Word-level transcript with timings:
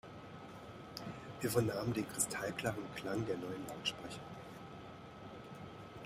Wir 1.41 1.51
vernahmen 1.51 1.93
den 1.93 2.09
kristallklaren 2.09 2.85
Klang 2.95 3.23
der 3.27 3.37
neuen 3.37 3.67
Lautsprecher. 3.67 4.19